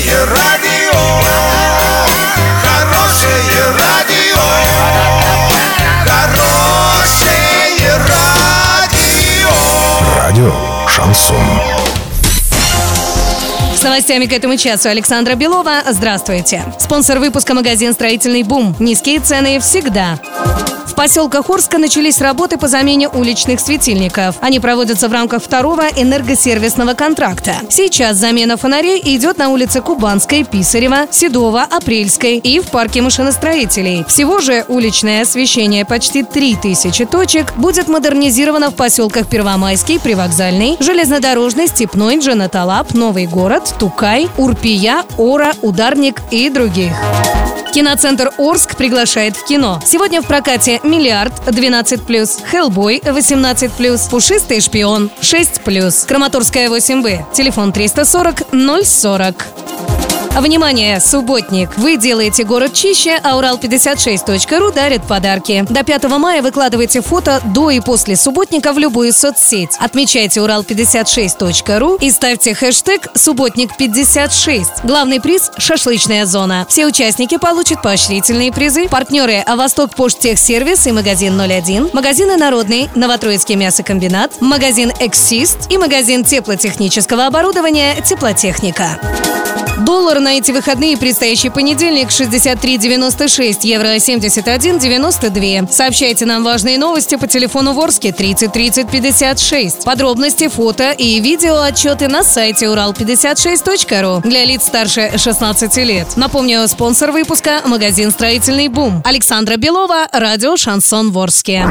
[0.00, 0.98] Хорошее радио,
[2.62, 4.40] хорошее радио,
[6.06, 9.50] хорошее радио.
[10.16, 10.54] Радио
[10.88, 11.36] Шансон.
[13.76, 15.82] С новостями к этому часу Александра Белова.
[15.90, 16.64] Здравствуйте.
[16.78, 18.74] Спонсор выпуска магазин «Строительный бум».
[18.78, 20.18] Низкие цены всегда.
[21.00, 24.36] В поселках Орска начались работы по замене уличных светильников.
[24.42, 27.54] Они проводятся в рамках второго энергосервисного контракта.
[27.70, 34.04] Сейчас замена фонарей идет на улице Кубанской, Писарева, Седова, Апрельской и в парке машиностроителей.
[34.08, 42.18] Всего же уличное освещение почти 3000 точек будет модернизировано в поселках Первомайский, Привокзальный, Железнодорожный, Степной,
[42.18, 46.92] Джанаталап, Новый город, Тукай, Урпия, Ора, Ударник и других.
[47.72, 49.80] Киноцентр Орск приглашает в кино.
[49.84, 58.42] Сегодня в прокате «Миллиард» 12+, «Хеллбой» 18+, «Пушистый шпион» 6+, Краматорская 8Б, телефон 340
[58.84, 59.59] 040.
[60.36, 61.76] Внимание, субботник!
[61.76, 65.66] Вы делаете город чище, а Урал56.ру дарит подарки.
[65.68, 69.70] До 5 мая выкладывайте фото до и после субботника в любую соцсеть.
[69.78, 74.66] Отмечайте Урал56.ру и ставьте хэштег «Субботник56».
[74.84, 76.64] Главный приз– шашлычная зона.
[76.68, 78.88] Все участники получат поощрительные призы.
[78.88, 87.26] Партнеры– Восток Поштехсервис и магазин 01, магазины Народный, Новотроицкий мясокомбинат, магазин Эксист и магазин теплотехнического
[87.26, 88.98] оборудования «Теплотехника».
[89.80, 95.72] Доллар на эти выходные предстоящий понедельник 63,96, евро 71,92.
[95.72, 99.84] Сообщайте нам важные новости по телефону Ворске 30 30 56.
[99.84, 106.08] Подробности, фото и видео отчеты на сайте урал56.ру для лиц старше 16 лет.
[106.16, 109.02] Напомню, спонсор выпуска– магазин «Строительный бум».
[109.04, 111.66] Александра Белова, радио «Шансон Ворске».